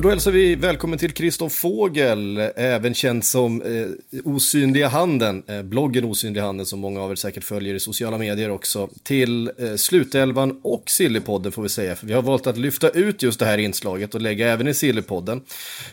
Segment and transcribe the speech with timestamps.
[0.00, 3.86] Och då hälsar vi välkommen till Kristoff Fågel, även känd som eh,
[4.24, 8.50] Osynliga Handen, eh, bloggen Osynliga Handen som många av er säkert följer i sociala medier
[8.50, 12.90] också, till eh, Slutelvan och Sillypodden får vi säga, för vi har valt att lyfta
[12.90, 15.42] ut just det här inslaget och lägga även i Sillypodden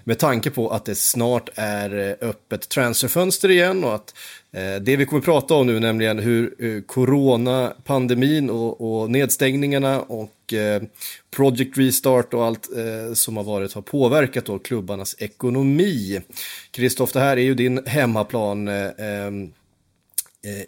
[0.04, 4.14] med tanke på att det snart är eh, öppet transferfönster igen och att
[4.58, 10.02] Eh, det vi kommer att prata om nu, nämligen hur eh, coronapandemin och, och nedstängningarna
[10.02, 10.82] och eh,
[11.36, 16.22] Project Restart och allt eh, som har varit har påverkat då klubbarnas ekonomi.
[16.72, 19.32] Kristoff, det här är ju din hemmaplan eh,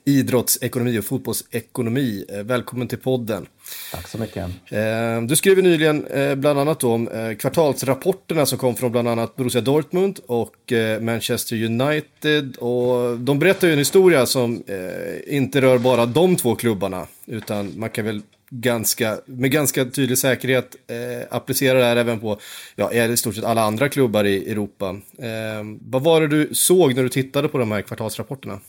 [0.06, 2.26] idrottsekonomi och fotbollsekonomi.
[2.30, 3.46] Eh, välkommen till podden.
[3.92, 4.50] Tack så mycket.
[4.70, 9.36] Eh, du skrev nyligen eh, bland annat om eh, kvartalsrapporterna som kom från bland annat
[9.36, 12.58] Borussia Dortmund och eh, Manchester United.
[12.58, 17.80] Och de berättar ju en historia som eh, inte rör bara de två klubbarna, utan
[17.80, 22.40] man kan väl ganska, med ganska tydlig säkerhet eh, applicera det här även på
[22.76, 24.90] ja, i stort sett alla andra klubbar i Europa.
[25.18, 28.60] Eh, vad var det du såg när du tittade på de här kvartalsrapporterna?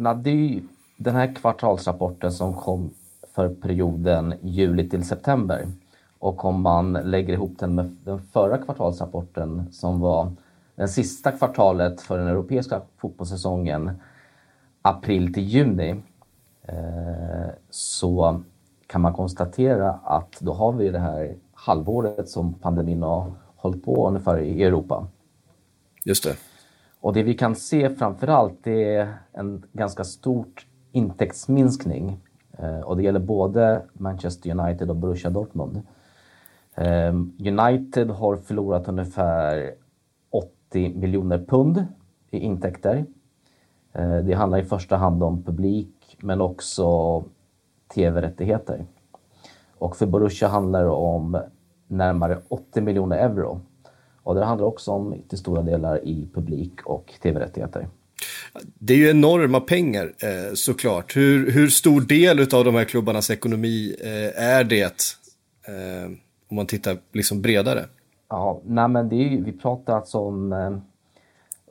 [0.00, 0.62] Nady,
[0.96, 2.90] den här kvartalsrapporten som kom
[3.34, 5.66] för perioden juli till september
[6.18, 10.32] och om man lägger ihop den med den förra kvartalsrapporten som var
[10.74, 13.90] den sista kvartalet för den europeiska fotbollssäsongen
[14.82, 16.02] april till juni
[16.62, 18.42] eh, så
[18.86, 24.08] kan man konstatera att då har vi det här halvåret som pandemin har hållit på
[24.08, 25.06] ungefär i Europa.
[26.04, 26.49] Just det.
[27.00, 30.46] Och det vi kan se framförallt är en ganska stor
[30.92, 32.20] intäktsminskning.
[32.58, 35.82] Eh, och det gäller både Manchester United och Borussia Dortmund.
[36.74, 39.74] Ehm, United har förlorat ungefär
[40.30, 41.86] 80 miljoner pund
[42.30, 43.04] i intäkter.
[43.92, 47.24] Eh, det handlar i första hand om publik men också
[47.94, 48.86] tv-rättigheter.
[49.78, 51.42] Och för Borussia handlar det om
[51.86, 53.60] närmare 80 miljoner euro.
[54.30, 57.88] Och det handlar också om till stora delar i publik och tv-rättigheter.
[58.78, 61.16] Det är ju enorma pengar eh, såklart.
[61.16, 65.16] Hur, hur stor del av de här klubbarnas ekonomi eh, är det?
[65.68, 66.10] Eh,
[66.48, 67.86] om man tittar liksom bredare.
[68.28, 70.80] Ja, nej men det är vi pratar alltså om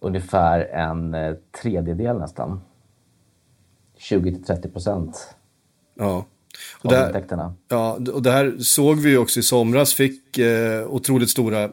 [0.02, 1.16] ungefär en
[1.62, 2.62] tredjedel nästan.
[3.98, 5.36] 20 till 30 procent.
[5.96, 6.26] Ja.
[6.82, 7.54] Och av intäkterna.
[7.68, 11.70] Ja, och det här såg vi också i somras, fick eh, otroligt stora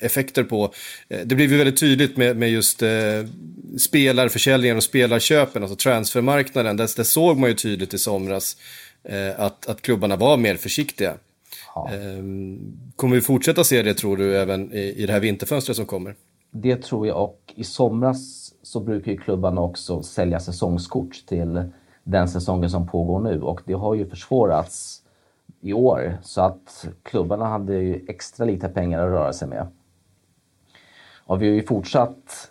[0.00, 0.72] effekter på.
[1.08, 2.90] Eh, det blev ju väldigt tydligt med, med just eh,
[3.78, 6.76] spelarförsäljningen och spelarköpen, alltså transfermarknaden.
[6.76, 8.56] Där, där såg man ju tydligt i somras
[9.04, 11.14] eh, att, att klubbarna var mer försiktiga.
[11.74, 11.90] Ja.
[11.92, 12.22] Eh,
[12.96, 16.14] kommer vi fortsätta se det tror du även i, i det här vinterfönstret som kommer?
[16.50, 21.62] Det tror jag och i somras så brukar ju klubbarna också sälja säsongskort till
[22.04, 25.02] den säsongen som pågår nu och det har ju försvårats
[25.60, 26.18] i år.
[26.22, 29.66] Så att klubbarna hade ju extra lite pengar att röra sig med.
[31.24, 32.50] Och vi har ju fortsatt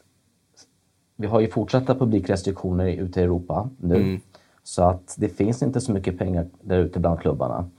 [1.15, 3.95] vi har ju fortsatta publikrestriktioner ute i Europa nu.
[3.95, 4.21] Mm.
[4.63, 7.69] Så att det finns inte så mycket pengar där ute bland klubbarna.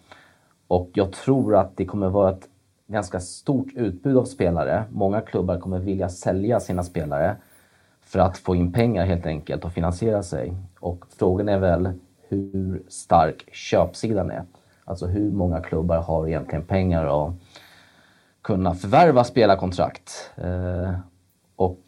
[0.66, 2.48] Och jag tror att det kommer vara ett
[2.86, 4.84] ganska stort utbud av spelare.
[4.90, 7.36] Många klubbar kommer vilja sälja sina spelare
[8.00, 10.54] för att få in pengar helt enkelt och finansiera sig.
[10.80, 11.92] Och frågan är väl
[12.28, 14.44] hur stark köpsidan är.
[14.90, 17.34] Alltså hur många klubbar har egentligen pengar att
[18.42, 20.30] kunna förvärva spelarkontrakt?
[20.36, 20.94] Eh,
[21.56, 21.80] och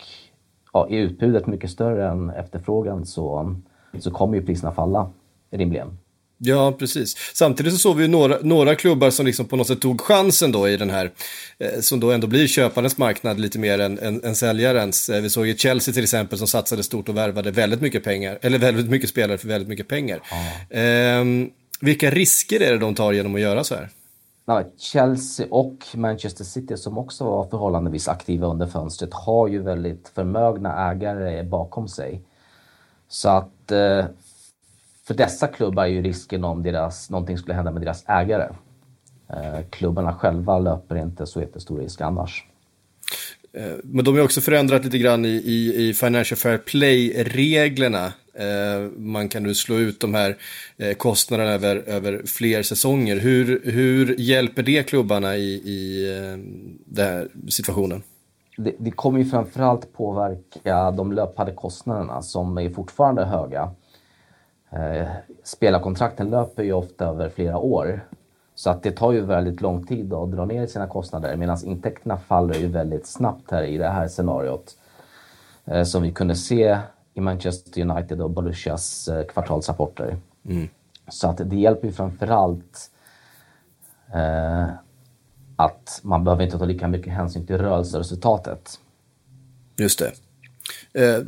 [0.73, 3.55] ja, är utbudet mycket större än efterfrågan så,
[3.99, 5.11] så kommer ju priserna falla
[5.51, 5.99] rimligen.
[6.39, 7.17] Ja, precis.
[7.35, 10.69] Samtidigt så såg vi några, några klubbar som liksom på något sätt tog chansen då
[10.69, 11.11] i den här,
[11.59, 15.09] eh, som då ändå blir köparens marknad lite mer än, än, än säljarens.
[15.09, 18.39] Eh, vi såg ju Chelsea till exempel som satsade stort och värvade väldigt mycket pengar,
[18.43, 20.21] eller väldigt mycket spelare för väldigt mycket pengar.
[20.31, 20.79] Ja.
[20.79, 21.25] Eh,
[21.83, 23.91] vilka risker är det de tar genom att göra så här?
[24.77, 30.91] Chelsea och Manchester City som också var förhållandevis aktiva under fönstret har ju väldigt förmögna
[30.91, 32.23] ägare bakom sig.
[33.09, 34.05] Så att eh,
[35.05, 38.49] för dessa klubbar är ju risken om deras, någonting skulle hända med deras ägare.
[39.29, 42.47] Eh, klubbarna själva löper inte så jättestor risk annars.
[43.53, 48.13] Eh, men de har också förändrat lite grann i, i, i Financial Fair Play-reglerna.
[48.35, 50.37] Eh, man kan nu slå ut de här
[50.77, 53.17] eh, kostnaderna över, över fler säsonger.
[53.17, 56.07] Hur, hur hjälper det klubbarna i, i
[56.85, 58.03] den här situationen?
[58.57, 63.71] Det, det kommer ju framförallt påverka de löpande kostnaderna som är fortfarande höga.
[65.45, 68.01] Spelarkontrakten löper ju ofta över flera år
[68.63, 72.17] så att det tar ju väldigt lång tid att dra ner sina kostnader medan intäkterna
[72.19, 74.77] faller ju väldigt snabbt här i det här scenariot.
[75.65, 76.79] Eh, som vi kunde se
[77.15, 80.17] i Manchester United och Borussias eh, kvartalsrapporter.
[80.49, 80.69] Mm.
[81.09, 82.91] Så att det hjälper ju framförallt
[84.15, 84.67] eh,
[85.57, 88.81] att man behöver inte ta lika mycket hänsyn till rörelseresultatet.
[89.77, 90.13] Just det.
[91.03, 91.25] Eh,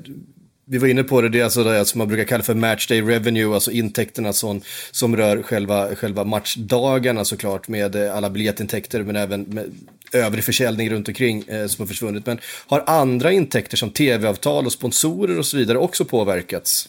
[0.64, 3.02] vi var inne på det, det är alltså det som man brukar kalla för matchday
[3.02, 9.16] revenue, alltså intäkterna som, som rör själva, själva matchdagarna såklart med eh, alla biljettintäkter men
[9.16, 9.74] även med
[10.12, 12.26] övrig försäljning runt omkring eh, som har försvunnit.
[12.26, 16.88] Men har andra intäkter som tv-avtal och sponsorer och så vidare också påverkats?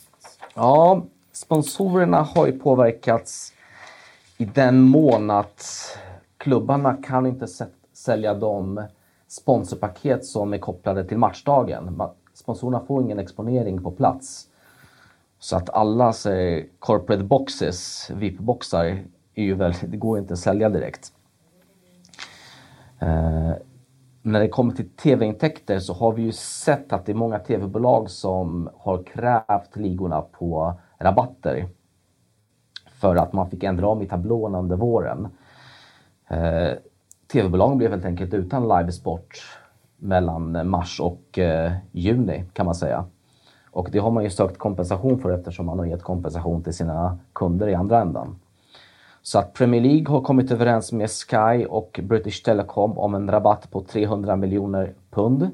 [0.54, 3.54] Ja, sponsorerna har ju påverkats
[4.38, 5.98] i den mån att
[6.38, 7.48] klubbarna kan inte
[7.94, 8.83] sälja de
[9.28, 12.01] sponsorpaket som är kopplade till matchdagen.
[12.45, 14.47] Sponsorerna får ingen exponering på plats.
[15.39, 19.06] Så att alla säger, corporate boxes, VIP-boxar,
[19.81, 21.13] det går inte att sälja direkt.
[23.00, 23.53] Eh,
[24.21, 28.09] när det kommer till tv-intäkter så har vi ju sett att det är många tv-bolag
[28.09, 31.69] som har krävt ligorna på rabatter.
[32.92, 35.27] För att man fick ändra om i tablån under våren.
[36.27, 36.71] Eh,
[37.31, 39.59] tv-bolagen blev helt enkelt utan livesport
[39.97, 43.06] mellan eh, mars och eh, juni kan man säga.
[43.71, 47.18] Och det har man ju sökt kompensation för eftersom man har gett kompensation till sina
[47.33, 48.36] kunder i andra ändan.
[49.21, 53.71] Så att Premier League har kommit överens med Sky och British Telecom om en rabatt
[53.71, 55.50] på 300 miljoner pund.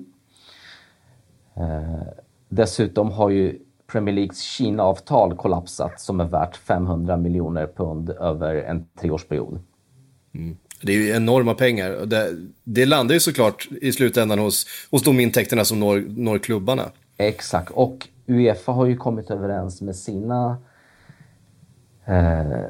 [1.54, 2.08] Eh,
[2.50, 8.86] dessutom har ju Premier Leagues Kina-avtal kollapsat som är värt 500 miljoner pund över en
[9.00, 9.60] treårsperiod.
[10.34, 10.58] Mm.
[10.82, 12.06] Det är ju enorma pengar.
[12.06, 16.84] Det, det landar ju såklart i slutändan hos, hos de intäkterna som når, når klubbarna.
[17.18, 20.58] Exakt, och Uefa har ju kommit överens med sina
[22.06, 22.66] eh,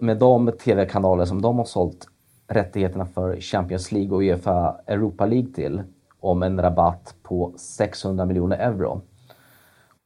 [0.00, 2.08] med de tv-kanaler som de har sålt
[2.48, 5.82] rättigheterna för Champions League och Uefa Europa League till
[6.20, 9.02] om en rabatt på 600 miljoner euro.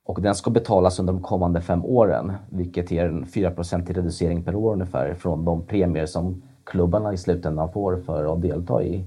[0.05, 3.53] Och den ska betalas under de kommande fem åren, vilket ger en 4
[3.89, 8.43] i reducering per år ungefär från de premier som klubbarna i slutändan får för att
[8.43, 9.05] delta i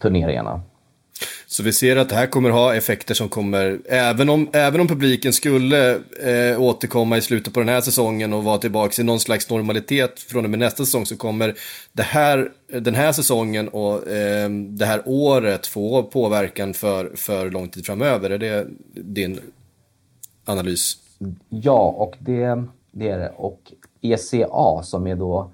[0.00, 0.60] turneringarna.
[1.46, 4.88] Så vi ser att det här kommer ha effekter som kommer, även om, även om
[4.88, 9.20] publiken skulle eh, återkomma i slutet på den här säsongen och vara tillbaka i någon
[9.20, 11.54] slags normalitet från och med nästa säsong så kommer
[11.92, 17.68] det här, den här säsongen och eh, det här året få påverkan för, för lång
[17.68, 18.30] tid framöver.
[18.30, 19.40] Är det din
[20.44, 20.96] analys?
[21.48, 23.32] Ja, och det, det är det.
[23.36, 25.52] Och ECA som är då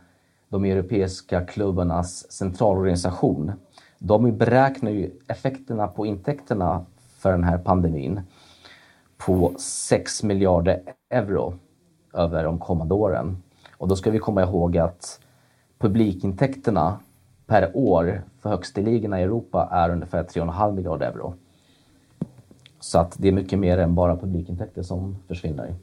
[0.49, 3.53] de europeiska klubbarnas centralorganisation.
[3.99, 6.87] De beräknar ju effekterna på intäkterna
[7.19, 8.21] för den här pandemin
[9.17, 11.55] på 6 miljarder euro
[12.15, 13.43] över de kommande åren.
[13.77, 15.21] Och då ska vi komma ihåg att
[15.79, 17.01] publikintäkterna
[17.47, 21.35] per år för högsteligorna i Europa är ungefär 3,5 miljarder euro.
[22.81, 25.75] Så att det är mycket mer än bara publikintäkter som försvinner.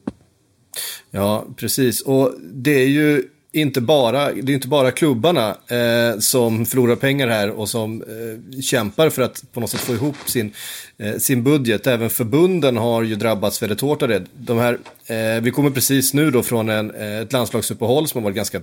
[1.12, 2.02] Ja, precis.
[2.02, 7.28] Och det är ju inte bara, det är inte bara klubbarna eh, som förlorar pengar
[7.28, 10.54] här och som eh, kämpar för att på något sätt få ihop sin,
[10.98, 11.88] eh, sin budget.
[11.88, 14.24] Även förbunden har ju drabbats väldigt hårt av det.
[14.38, 18.24] De här, eh, vi kommer precis nu då från en, eh, ett landslagsuppehåll som har
[18.24, 18.62] varit ganska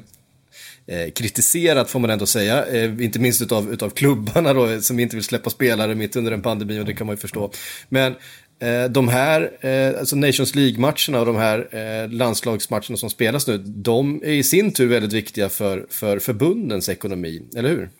[0.86, 5.16] eh, kritiserat får man ändå säga, eh, inte minst utav, utav klubbarna då, som inte
[5.16, 7.50] vill släppa spelare mitt under en pandemi och det kan man ju förstå.
[7.88, 8.16] Men Eh,
[8.62, 13.58] Eh, de här, eh, alltså Nations League-matcherna och de här eh, landslagsmatcherna som spelas nu,
[13.58, 17.90] de är i sin tur väldigt viktiga för, för förbundens ekonomi, eller hur?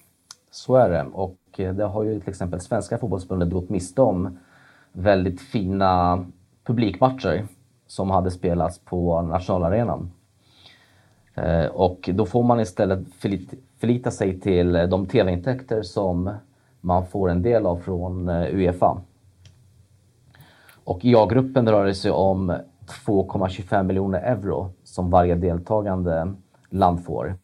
[0.51, 4.39] Så är det, och det har ju till exempel Svenska fotbollsförbundet gått miste om
[4.93, 6.25] väldigt fina
[6.65, 7.47] publikmatcher
[7.87, 10.11] som hade spelats på nationalarenan.
[11.73, 13.01] Och då får man istället
[13.79, 16.35] förlita sig till de tv-intäkter som
[16.81, 19.03] man får en del av från Uefa.
[20.93, 22.59] Och i A-gruppen rör det sig om
[23.07, 26.35] 2,25 miljoner euro som varje deltagande
[26.71, 27.35] land får.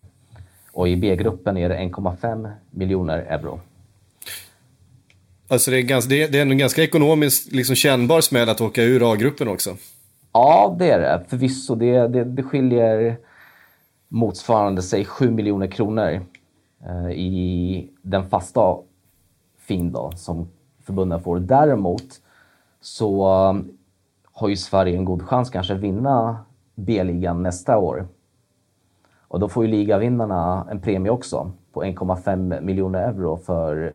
[0.72, 3.60] Och i B-gruppen är det 1,5 miljoner euro.
[5.48, 9.12] Alltså det är, ganska, det är en ganska ekonomiskt liksom kännbar smäll att åka ur
[9.12, 9.76] A-gruppen också.
[10.32, 11.24] Ja, det är det.
[11.28, 11.74] Förvisso.
[11.74, 13.16] Det, det, det skiljer
[14.08, 16.20] motsvarande sig 7 miljoner kronor
[16.86, 18.76] eh, i den fasta
[19.58, 20.48] fin då, som
[20.84, 21.38] förbunden får.
[21.38, 22.20] Däremot
[22.80, 23.78] så um,
[24.32, 26.44] har ju Sverige en god chans kanske att vinna
[26.74, 28.06] B-ligan nästa år.
[29.28, 33.92] Och då får ju ligavinnarna en premie också på 1,5 miljoner euro för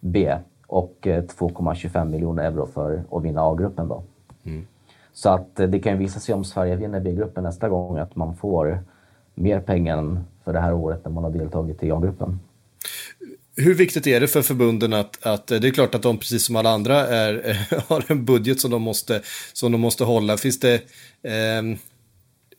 [0.00, 0.36] B
[0.66, 3.88] och 2,25 eh, miljoner euro för att vinna A-gruppen.
[3.88, 4.02] Då.
[4.44, 4.66] Mm.
[5.12, 8.16] Så att eh, det kan ju visa sig om Sverige vinner B-gruppen nästa gång att
[8.16, 8.78] man får
[9.34, 12.40] mer pengar för det här året när man har deltagit i A-gruppen.
[13.56, 16.44] Hur viktigt är det för förbunden att, att eh, det är klart att de precis
[16.44, 17.56] som alla andra är,
[17.88, 20.36] har en budget som de måste, som de måste hålla.
[20.36, 20.74] Finns det,
[21.22, 21.62] eh,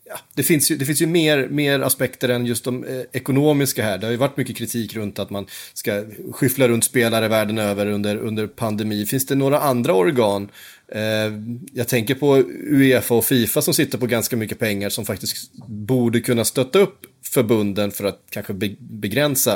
[0.08, 3.84] ja, det, finns ju, det finns ju mer, mer aspekter än just de eh, ekonomiska
[3.84, 3.98] här.
[3.98, 7.86] Det har ju varit mycket kritik runt att man ska skyffla runt spelare världen över
[7.86, 9.06] under, under pandemi.
[9.06, 10.48] Finns det några andra organ?
[10.92, 11.32] Eh,
[11.72, 12.36] jag tänker på
[12.70, 17.06] Uefa och Fifa som sitter på ganska mycket pengar som faktiskt borde kunna stötta upp
[17.32, 19.52] förbunden för att kanske be, begränsa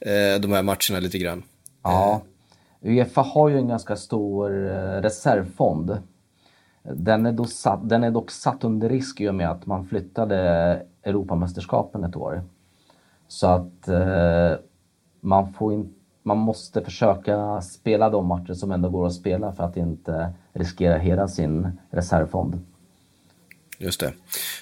[0.00, 1.42] eh, de här matcherna lite grann.
[1.82, 2.22] Ja,
[2.82, 5.98] Uefa har ju en ganska stor eh, reservfond
[6.92, 10.36] den är, satt, den är dock satt under risk i och med att man flyttade
[11.02, 12.42] Europamästerskapen ett år.
[13.28, 14.52] Så att eh,
[15.20, 19.64] man, får in, man måste försöka spela de matcher som ändå går att spela för
[19.64, 22.60] att inte riskera hela sin reservfond.
[23.78, 24.04] Just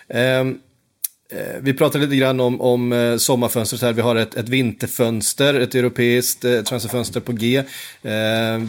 [0.09, 0.41] det.
[0.41, 0.61] Um...
[1.35, 3.93] Eh, vi pratade lite grann om, om eh, sommarfönstret här.
[3.93, 7.57] Vi har ett, ett vinterfönster, ett europeiskt eh, transferfönster på G.
[8.03, 8.61] Eh,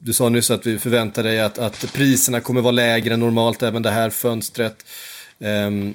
[0.00, 3.62] du sa nyss att vi förväntar dig att, att priserna kommer vara lägre än normalt
[3.62, 4.76] även det här fönstret.
[5.40, 5.94] Ehm,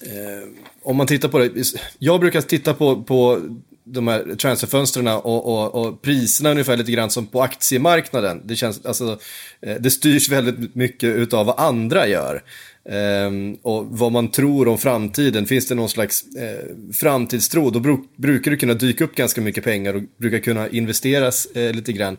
[0.00, 0.48] eh,
[0.82, 1.50] om man tittar på det,
[1.98, 3.40] jag brukar titta på, på
[3.88, 8.42] de här transferfönstren och, och, och, priserna ungefär lite grann som på aktiemarknaden.
[8.44, 9.18] Det, känns, alltså,
[9.60, 12.42] eh, det styrs väldigt mycket av vad andra gör.
[12.88, 18.06] Um, och vad man tror om framtiden, finns det någon slags uh, framtidstro, då bro-
[18.16, 22.16] brukar det kunna dyka upp ganska mycket pengar och brukar kunna investeras uh, lite grann.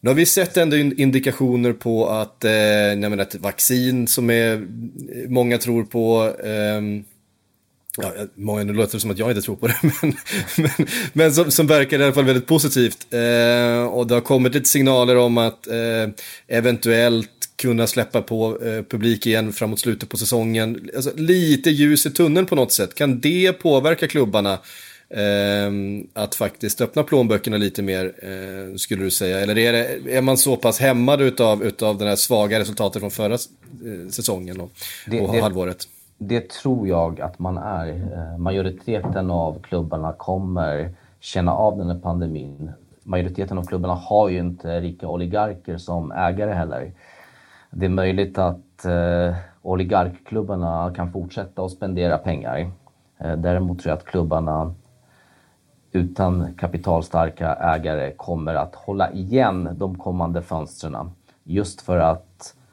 [0.00, 4.66] Nu har vi sett ändå indikationer på att, uh, jag menar, ett vaccin som är,
[5.28, 7.04] många tror på, um,
[7.96, 10.14] Ja, många, nu låter det som att jag inte tror på det, men,
[10.56, 13.06] men, men som, som verkar i alla fall väldigt positivt.
[13.10, 16.08] Eh, och det har kommit lite signaler om att eh,
[16.48, 20.90] eventuellt kunna släppa på eh, publik igen framåt slutet på säsongen.
[20.96, 22.94] Alltså, lite ljus i tunneln på något sätt.
[22.94, 24.52] Kan det påverka klubbarna
[25.10, 25.72] eh,
[26.12, 29.40] att faktiskt öppna plånböckerna lite mer, eh, skulle du säga?
[29.40, 33.10] Eller är, det, är man så pass hämmad utav, utav den här svaga resultatet från
[33.10, 34.72] förra eh, säsongen och,
[35.06, 35.88] det, och halvåret?
[36.18, 37.88] Det tror jag att man är.
[37.88, 42.72] Eh, majoriteten av klubbarna kommer känna av den här pandemin.
[43.02, 46.92] Majoriteten av klubbarna har ju inte rika oligarker som ägare heller.
[47.70, 52.70] Det är möjligt att eh, oligarkklubbarna kan fortsätta att spendera pengar.
[53.18, 54.74] Eh, däremot tror jag att klubbarna
[55.92, 61.10] utan kapitalstarka ägare kommer att hålla igen de kommande fönstren.
[61.44, 62.63] Just för att eh,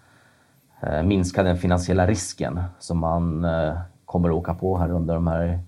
[1.04, 5.60] minska den finansiella risken som man eh, kommer att åka på här under de här,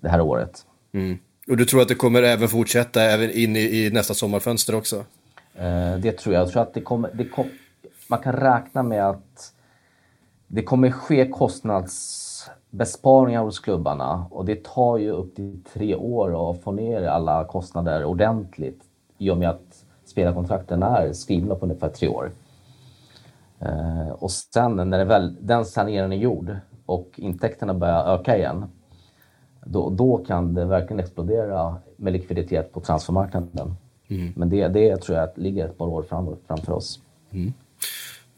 [0.00, 0.66] det här året.
[0.92, 1.18] Mm.
[1.50, 4.96] Och du tror att det kommer även fortsätta även in i, i nästa sommarfönster också?
[5.54, 6.42] Eh, det tror jag.
[6.42, 7.46] Jag tror att det kommer, det kom,
[8.08, 9.52] man kan räkna med att
[10.46, 16.62] det kommer ske kostnadsbesparingar hos klubbarna och det tar ju upp till tre år att
[16.62, 18.82] få ner alla kostnader ordentligt
[19.18, 22.32] i och med att spelarkontrakten är skrivna på ungefär tre år.
[23.60, 28.64] Eh, och sen när väl, den saneringen är gjord och intäkterna börjar öka igen,
[29.64, 33.76] då, då kan det verkligen explodera med likviditet på transfermarknaden.
[34.08, 34.32] Mm.
[34.36, 37.00] Men det, det tror jag ligger ett par år fram, framför oss.
[37.30, 37.52] Mm.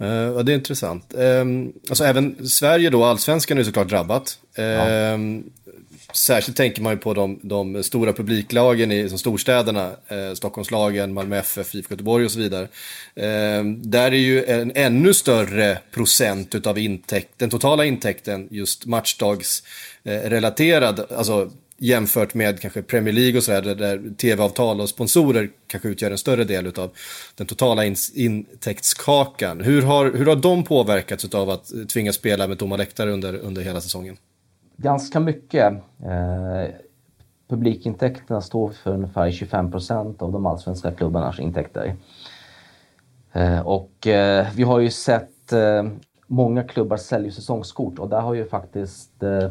[0.01, 1.15] Uh, det är intressant.
[1.17, 4.39] Um, alltså även Sverige då, allsvenskan är såklart drabbat.
[4.57, 5.15] Ja.
[6.13, 11.39] Särskilt tänker man ju på de, de stora publiklagen i som storstäderna, eh, Stockholmslagen, Malmö
[11.39, 12.69] FF, IFK Göteborg och så vidare.
[13.15, 20.99] Eh, där är ju en ännu större procent utav intäkt, den totala intäkten just matchdagsrelaterad,
[20.99, 21.51] eh, alltså
[21.81, 26.45] jämfört med kanske Premier League och sådär, där tv-avtal och sponsorer kanske utgör en större
[26.45, 26.91] del av
[27.35, 29.61] den totala in intäktskakan.
[29.61, 33.35] Hur har, hur har de påverkats av att eh, tvingas spela med tomma läktare under,
[33.35, 34.17] under hela säsongen?
[34.83, 35.73] Ganska mycket.
[36.03, 36.75] Eh,
[37.49, 41.97] publikintäkterna står för ungefär 25 procent av de allsvenska klubbarnas intäkter.
[43.33, 45.85] Eh, och eh, vi har ju sett eh,
[46.27, 49.51] många klubbar sälja säsongskort och där har ju faktiskt eh,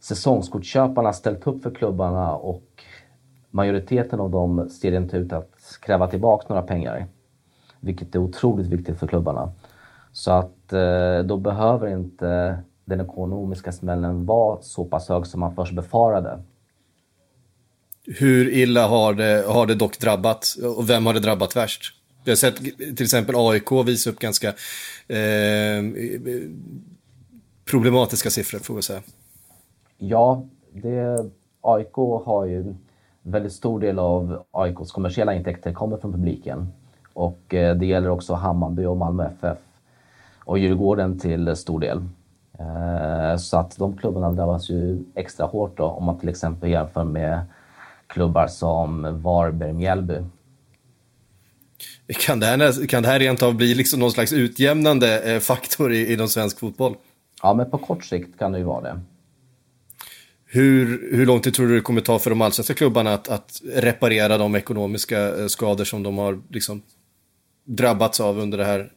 [0.00, 2.84] säsongskortsköparna ställt upp för klubbarna och
[3.50, 7.06] majoriteten av dem ser inte ut att kräva tillbaka några pengar.
[7.80, 9.52] Vilket är otroligt viktigt för klubbarna.
[10.12, 15.54] Så att eh, då behöver inte den ekonomiska smällen vara så pass hög som man
[15.54, 16.42] först befarade.
[18.06, 21.94] Hur illa har det, har det dock drabbat och vem har det drabbat värst?
[22.24, 24.48] Vi har sett till exempel AIK visa upp ganska
[25.08, 25.82] eh,
[27.64, 29.02] problematiska siffror får vi säga.
[29.98, 30.42] Ja,
[30.72, 31.30] det,
[31.60, 32.74] AIK har ju
[33.22, 36.68] väldigt stor del av AIKs kommersiella intäkter kommer från publiken.
[37.12, 39.58] Och eh, det gäller också Hammarby och Malmö FF
[40.44, 42.02] och Djurgården till stor del.
[42.60, 47.04] Eh, så att de klubbarna drabbas ju extra hårt då, om man till exempel jämför
[47.04, 47.40] med
[48.06, 50.14] klubbar som Varberg, Mjällby.
[52.06, 55.92] Kan det här, kan det här rent av bli liksom någon slags utjämnande eh, faktor
[55.92, 56.94] i, inom svensk fotboll?
[57.42, 59.00] Ja, men på kort sikt kan det ju vara det.
[60.46, 63.62] Hur, hur lång tid tror du det kommer ta för de allsvenska klubbarna att, att
[63.74, 66.82] reparera de ekonomiska eh, skador som de har liksom
[67.64, 68.92] drabbats av under här,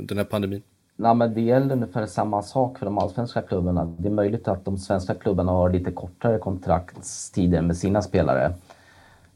[0.00, 0.62] den här pandemin?
[1.02, 3.84] Nej, men det gäller ungefär samma sak för de allsvenska klubbarna.
[3.98, 8.54] Det är möjligt att de svenska klubbarna har lite kortare kontraktstider med sina spelare.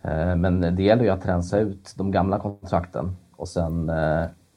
[0.02, 3.90] Eh, men det gäller ju att rensa ut de gamla kontrakten och sen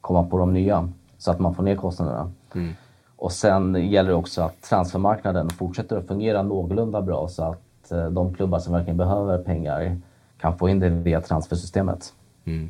[0.02, 2.32] komma på de nya så att man får ner kostnaderna.
[2.56, 2.74] Mm.
[3.20, 8.06] Och sen gäller det också att transfermarknaden fortsätter att fungera någorlunda bra så att eh,
[8.06, 9.98] de klubbar som verkligen behöver pengar
[10.38, 12.14] kan få in det via transfersystemet.
[12.46, 12.70] Mm.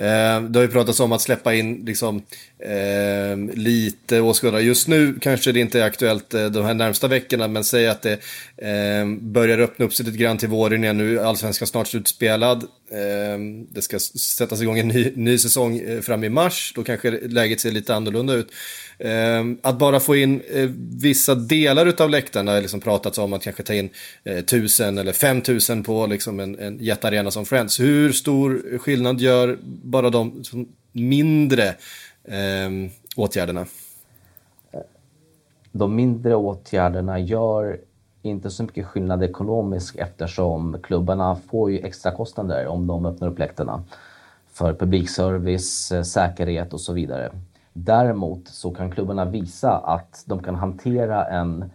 [0.00, 2.22] Eh, det har ju pratats om att släppa in liksom,
[2.58, 4.62] eh, lite åskådare.
[4.62, 8.02] Just nu kanske det inte är aktuellt eh, de här närmsta veckorna, men säg att
[8.02, 8.12] det
[8.56, 10.98] eh, börjar öppna upp sig lite grann till våren igen.
[10.98, 12.62] Nu är allsvenskan snart slutspelad.
[12.92, 13.38] Eh,
[13.70, 16.72] det ska sättas igång en ny, ny säsong eh, fram i mars.
[16.76, 18.52] Då kanske läget ser lite annorlunda ut.
[18.98, 23.32] Eh, att bara få in eh, vissa delar av läktaren, det har liksom pratats om
[23.32, 23.90] att kanske ta in
[24.24, 27.80] eh, tusen eller fem tusen på liksom en, en jättearena som Friends.
[27.80, 29.58] Hur stor skillnad gör
[29.90, 30.44] bara de
[30.92, 31.68] mindre
[32.24, 33.66] eh, åtgärderna?
[35.72, 37.80] De mindre åtgärderna gör
[38.22, 43.38] inte så mycket skillnad ekonomiskt eftersom klubbarna får ju extra kostnader om de öppnar upp
[43.38, 43.84] läktarna
[44.52, 47.32] för publikservice, eh, säkerhet och så vidare.
[47.72, 51.70] Däremot så kan klubbarna visa att de kan hantera en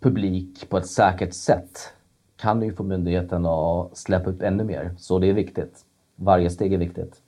[0.00, 1.92] publik på ett säkert sätt.
[2.36, 4.94] Kan ju få myndigheten att släppa upp ännu mer.
[4.98, 5.84] Så det är viktigt.
[6.16, 7.22] Varje steg är viktigt.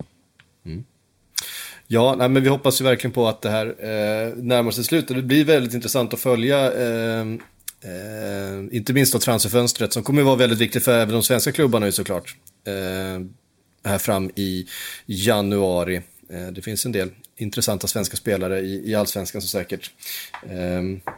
[0.66, 0.84] Mm.
[1.86, 5.16] Ja, nej, men vi hoppas ju verkligen på att det här eh, närmar sig slutet.
[5.16, 7.20] Det blir väldigt intressant att följa eh,
[7.80, 11.52] eh, inte minst då transferfönstret som kommer att vara väldigt viktigt för även de svenska
[11.52, 12.36] klubbarna ju såklart.
[12.66, 13.26] Eh,
[13.84, 14.66] här fram i
[15.06, 16.02] januari.
[16.30, 19.90] Eh, det finns en del intressanta svenska spelare i, i allsvenskan så säkert.
[20.42, 21.12] Eh,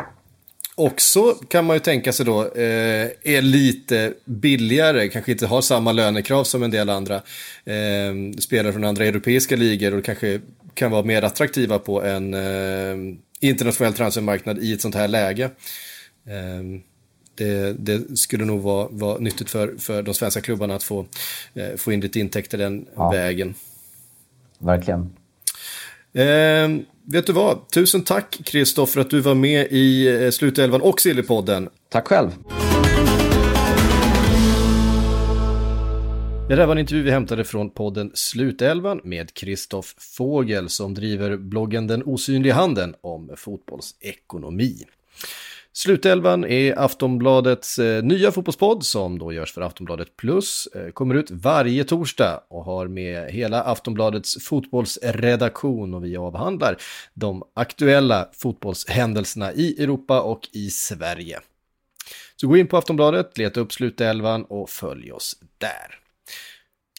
[0.77, 5.93] Också kan man ju tänka sig då, eh, är lite billigare, kanske inte har samma
[5.93, 7.15] lönekrav som en del andra
[7.65, 10.41] eh, spelare från andra europeiska ligor och kanske
[10.75, 15.45] kan vara mer attraktiva på en eh, internationell transfermarknad i ett sånt här läge.
[16.27, 16.81] Eh,
[17.35, 21.07] det, det, skulle nog vara, vara nyttigt för, för de svenska klubbarna att få,
[21.55, 23.11] eh, få in lite intäkter den ja.
[23.11, 23.55] vägen.
[24.59, 25.11] Verkligen.
[26.15, 26.69] Eh,
[27.13, 27.69] vet du vad?
[27.69, 31.69] Tusen tack Kristoffer för att du var med i eh, Slutelvan och Sillypodden.
[31.89, 32.31] Tack själv.
[36.49, 41.37] Det där var en intervju vi hämtade från podden Slutelvan med Kristoff Fågel som driver
[41.37, 44.85] bloggen Den osynliga handen om fotbollsekonomi.
[45.77, 50.67] Slutelvan är Aftonbladets eh, nya fotbollspodd som då görs för Aftonbladet Plus.
[50.67, 56.77] Eh, kommer ut varje torsdag och har med hela Aftonbladets fotbollsredaktion och vi avhandlar
[57.15, 61.41] de aktuella fotbollshändelserna i Europa och i Sverige.
[62.37, 66.04] Så gå in på Aftonbladet, leta upp Slutelvan och följ oss där.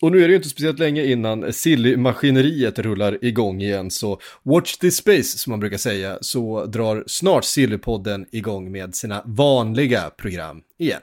[0.01, 4.77] Och nu är det ju inte speciellt länge innan Silly-maskineriet rullar igång igen, så watch
[4.77, 10.61] this space som man brukar säga, så drar snart Silly-podden igång med sina vanliga program
[10.79, 11.01] igen.